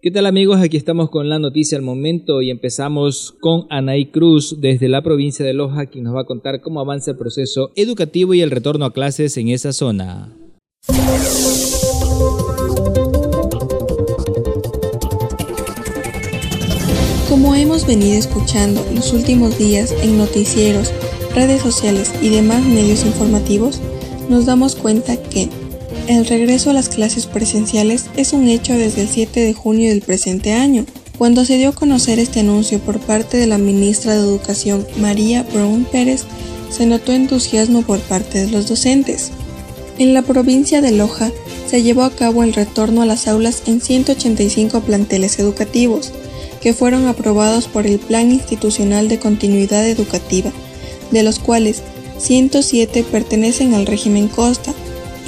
[0.00, 0.60] ¿Qué tal amigos?
[0.60, 5.44] Aquí estamos con la noticia al momento y empezamos con Anaí Cruz desde la provincia
[5.44, 8.84] de Loja, quien nos va a contar cómo avanza el proceso educativo y el retorno
[8.84, 10.32] a clases en esa zona.
[17.28, 20.92] Como hemos venido escuchando los últimos días en noticieros,
[21.34, 23.80] redes sociales y demás medios informativos,
[24.30, 25.48] nos damos cuenta que
[26.08, 30.00] el regreso a las clases presenciales es un hecho desde el 7 de junio del
[30.00, 30.86] presente año,
[31.18, 35.42] cuando se dio a conocer este anuncio por parte de la ministra de Educación María
[35.52, 36.24] Brown Pérez,
[36.70, 39.32] se notó entusiasmo por parte de los docentes.
[39.98, 41.30] En la provincia de Loja
[41.66, 46.12] se llevó a cabo el retorno a las aulas en 185 planteles educativos,
[46.62, 50.52] que fueron aprobados por el Plan Institucional de Continuidad Educativa,
[51.10, 51.82] de los cuales
[52.18, 54.72] 107 pertenecen al régimen Costa,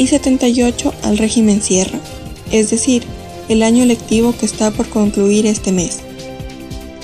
[0.00, 1.98] y 78 al régimen Sierra,
[2.50, 3.04] es decir,
[3.50, 5.98] el año lectivo que está por concluir este mes.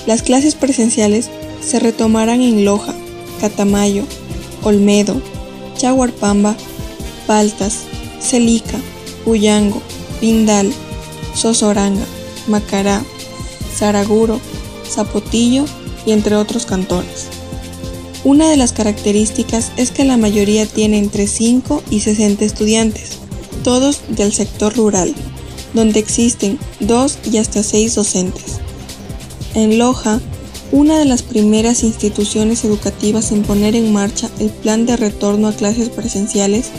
[0.07, 1.29] Las clases presenciales
[1.63, 2.95] se retomarán en Loja,
[3.39, 4.05] Catamayo,
[4.63, 5.21] Olmedo,
[5.77, 6.57] Chaguarpamba,
[7.27, 7.81] Paltas,
[8.19, 8.81] Celica,
[9.27, 9.83] Uyango,
[10.19, 10.73] Pindal,
[11.35, 12.07] Sosoranga,
[12.47, 13.05] Macará,
[13.77, 14.41] Saraguro,
[14.89, 15.67] Zapotillo
[16.07, 17.27] y entre otros cantones.
[18.27, 23.19] Una de las características es que la mayoría tiene entre 5 y 60 estudiantes,
[23.63, 25.15] todos del sector rural,
[25.75, 28.57] donde existen 2 y hasta 6 docentes.
[29.55, 30.21] En Loja,
[30.73, 35.53] una de las primeras instituciones educativas en poner en marcha el plan de retorno a
[35.53, 36.73] clases presenciales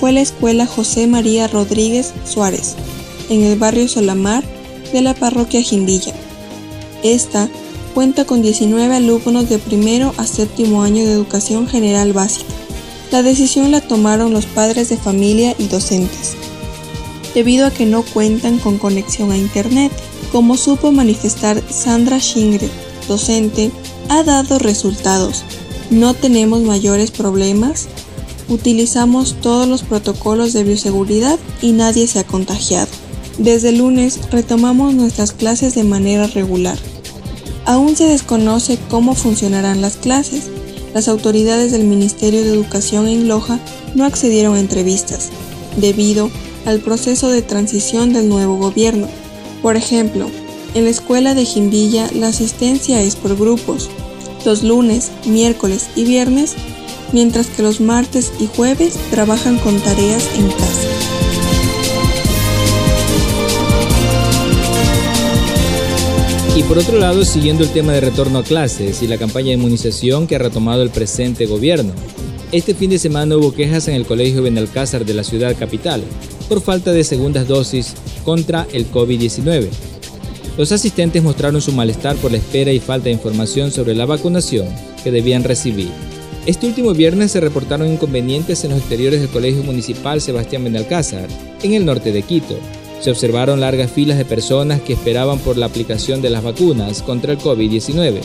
[0.00, 2.74] fue la Escuela José María Rodríguez Suárez,
[3.30, 4.42] en el barrio Solamar
[4.92, 6.14] de la parroquia Jimbilla.
[7.04, 7.48] Esta
[7.98, 12.46] cuenta con 19 alumnos de primero a séptimo año de educación general básica.
[13.10, 16.36] La decisión la tomaron los padres de familia y docentes,
[17.34, 19.90] debido a que no cuentan con conexión a Internet.
[20.30, 22.68] Como supo manifestar Sandra Shingre,
[23.08, 23.72] docente,
[24.08, 25.42] ha dado resultados.
[25.90, 27.88] No tenemos mayores problemas.
[28.48, 32.92] Utilizamos todos los protocolos de bioseguridad y nadie se ha contagiado.
[33.38, 36.78] Desde lunes retomamos nuestras clases de manera regular.
[37.68, 40.44] Aún se desconoce cómo funcionarán las clases.
[40.94, 43.60] Las autoridades del Ministerio de Educación en Loja
[43.94, 45.28] no accedieron a entrevistas,
[45.76, 46.30] debido
[46.64, 49.06] al proceso de transición del nuevo gobierno.
[49.60, 50.30] Por ejemplo,
[50.72, 53.90] en la escuela de Jimbilla la asistencia es por grupos,
[54.46, 56.54] los lunes, miércoles y viernes,
[57.12, 60.97] mientras que los martes y jueves trabajan con tareas en casa.
[66.58, 69.52] Y por otro lado, siguiendo el tema de retorno a clases y la campaña de
[69.52, 71.92] inmunización que ha retomado el presente gobierno.
[72.50, 76.02] Este fin de semana hubo quejas en el Colegio Benalcázar de la ciudad capital
[76.48, 79.68] por falta de segundas dosis contra el COVID-19.
[80.56, 84.66] Los asistentes mostraron su malestar por la espera y falta de información sobre la vacunación
[85.04, 85.90] que debían recibir.
[86.44, 91.28] Este último viernes se reportaron inconvenientes en los exteriores del Colegio Municipal Sebastián Benalcázar,
[91.62, 92.58] en el norte de Quito,
[93.00, 97.32] se observaron largas filas de personas que esperaban por la aplicación de las vacunas contra
[97.32, 98.20] el COVID-19.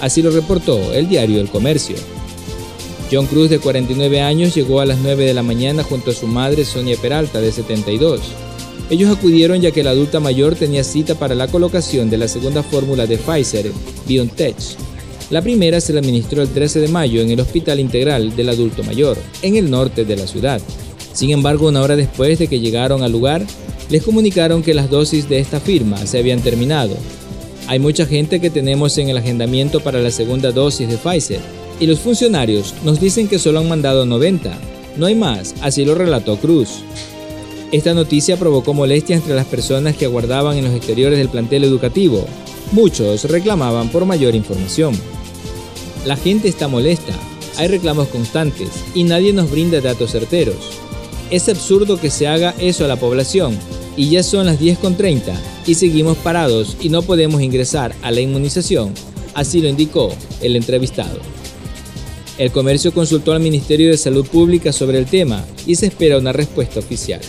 [0.00, 1.96] Así lo reportó el diario El Comercio.
[3.12, 6.26] John Cruz, de 49 años, llegó a las 9 de la mañana junto a su
[6.26, 8.20] madre Sonia Peralta, de 72.
[8.90, 12.62] Ellos acudieron ya que la adulta mayor tenía cita para la colocación de la segunda
[12.62, 13.70] fórmula de Pfizer,
[14.06, 14.56] BioNTech.
[15.30, 18.82] La primera se la administró el 13 de mayo en el Hospital Integral del Adulto
[18.82, 20.60] Mayor, en el norte de la ciudad.
[21.14, 23.46] Sin embargo, una hora después de que llegaron al lugar,
[23.90, 26.96] les comunicaron que las dosis de esta firma se habían terminado.
[27.66, 31.40] Hay mucha gente que tenemos en el agendamiento para la segunda dosis de Pfizer
[31.80, 34.56] y los funcionarios nos dicen que solo han mandado 90.
[34.96, 36.82] No hay más, así lo relató Cruz.
[37.72, 42.24] Esta noticia provocó molestia entre las personas que aguardaban en los exteriores del plantel educativo.
[42.72, 44.94] Muchos reclamaban por mayor información.
[46.06, 47.12] La gente está molesta,
[47.56, 50.56] hay reclamos constantes y nadie nos brinda datos certeros.
[51.30, 53.58] Es absurdo que se haga eso a la población
[53.96, 55.34] y ya son las 10.30
[55.66, 58.92] y seguimos parados y no podemos ingresar a la inmunización,
[59.34, 61.18] así lo indicó el entrevistado.
[62.36, 66.32] El comercio consultó al Ministerio de Salud Pública sobre el tema y se espera una
[66.32, 67.20] respuesta oficial.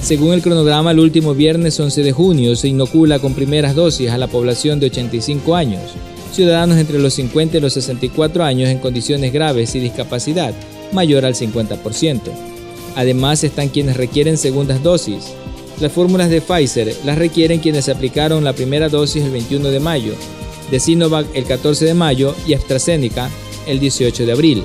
[0.00, 4.18] Según el cronograma, el último viernes 11 de junio se inocula con primeras dosis a
[4.18, 5.82] la población de 85 años,
[6.32, 10.54] ciudadanos entre los 50 y los 64 años en condiciones graves y discapacidad
[10.92, 12.51] mayor al 50%.
[12.94, 15.32] Además están quienes requieren segundas dosis.
[15.80, 20.14] Las fórmulas de Pfizer las requieren quienes aplicaron la primera dosis el 21 de mayo,
[20.70, 23.30] de Sinovac el 14 de mayo y AstraZeneca
[23.66, 24.62] el 18 de abril.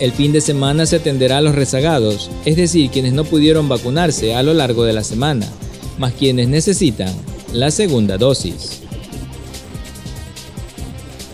[0.00, 4.34] El fin de semana se atenderá a los rezagados, es decir, quienes no pudieron vacunarse
[4.34, 5.46] a lo largo de la semana.
[5.98, 7.12] más quienes necesitan
[7.52, 8.82] la segunda dosis.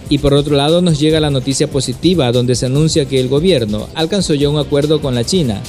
[0.09, 3.89] Y por otro lado nos llega la noticia positiva donde se anuncia que el gobierno
[3.95, 5.61] alcanzó ya un acuerdo con la China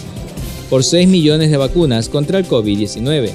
[0.70, 3.30] por 6 millones de vacunas contra el COVID-19.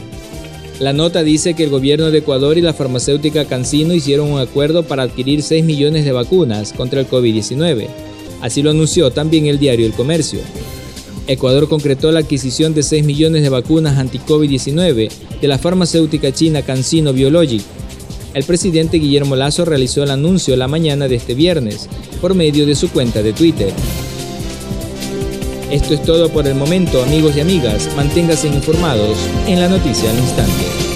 [0.80, 4.82] La nota dice que el gobierno de Ecuador y la farmacéutica CanSino hicieron un acuerdo
[4.82, 7.86] para adquirir 6 millones de vacunas contra el COVID-19.
[8.40, 10.40] Así lo anunció también el diario El Comercio.
[11.26, 15.10] Ecuador concretó la adquisición de 6 millones de vacunas anti-COVID-19
[15.40, 17.62] de la farmacéutica china CanSino Biologic.
[18.32, 21.88] El presidente Guillermo Lazo realizó el anuncio la mañana de este viernes
[22.20, 23.72] por medio de su cuenta de Twitter.
[25.70, 27.88] Esto es todo por el momento, amigos y amigas.
[27.94, 30.89] Manténganse informados en la noticia al instante.